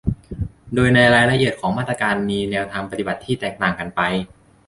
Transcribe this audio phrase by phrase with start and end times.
[0.75, 4.01] โดยในรายละเอียดของมาตรการมีแนวทางปฏิบัติที่ต่างกันไป